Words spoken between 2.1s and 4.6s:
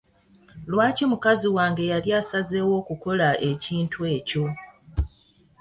asazeewo okukola ekintu ekyo?